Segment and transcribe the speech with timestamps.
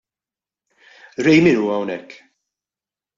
[1.25, 2.09] Ray min hu hawnhekk?